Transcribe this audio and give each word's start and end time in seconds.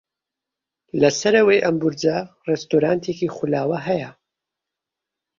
لە 1.01 1.09
سەرەوەی 1.19 1.63
ئەم 1.65 1.75
بورجە 1.81 2.17
ڕێستۆرانتێکی 2.47 3.33
خولاوە 3.35 3.77
هەیە. 3.87 4.11